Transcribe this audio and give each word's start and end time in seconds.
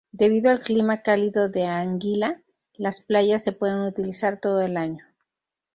Debido 0.11 0.49
al 0.49 0.59
clima 0.59 1.03
cálido 1.03 1.47
de 1.47 1.65
Anguila, 1.67 2.41
las 2.73 3.01
playas 3.01 3.43
se 3.43 3.51
pueden 3.51 3.81
utilizar 3.81 4.39
todo 4.41 4.61
el 4.61 4.75
año. 4.75 5.05